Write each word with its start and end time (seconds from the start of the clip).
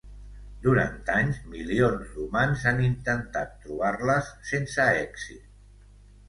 Durant 0.61 1.09
anys, 1.15 1.35
milions 1.55 2.07
d'humans 2.13 2.63
han 2.71 2.81
intentat 2.85 3.53
trobar-les, 3.67 4.33
sense 4.55 4.89
èxit. 5.05 5.47